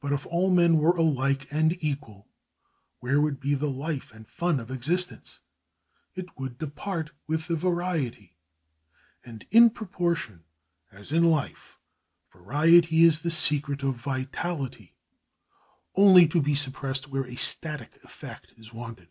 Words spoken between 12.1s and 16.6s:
variety is the secret of vitality, only to be